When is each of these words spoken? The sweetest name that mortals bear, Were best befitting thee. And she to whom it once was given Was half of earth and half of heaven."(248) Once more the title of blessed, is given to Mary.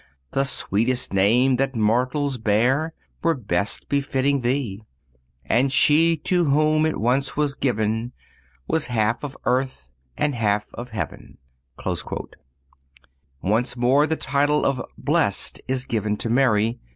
The 0.31 0.45
sweetest 0.45 1.13
name 1.13 1.57
that 1.57 1.75
mortals 1.75 2.39
bear, 2.39 2.95
Were 3.21 3.35
best 3.35 3.87
befitting 3.87 4.41
thee. 4.41 4.81
And 5.45 5.71
she 5.71 6.17
to 6.23 6.45
whom 6.45 6.87
it 6.87 6.97
once 6.99 7.37
was 7.37 7.53
given 7.53 8.11
Was 8.67 8.87
half 8.87 9.23
of 9.23 9.37
earth 9.45 9.89
and 10.17 10.33
half 10.33 10.69
of 10.73 10.89
heaven."(248) 10.89 12.33
Once 13.43 13.77
more 13.77 14.07
the 14.07 14.15
title 14.15 14.65
of 14.65 14.81
blessed, 14.97 15.61
is 15.67 15.85
given 15.85 16.17
to 16.17 16.31
Mary. 16.31 16.79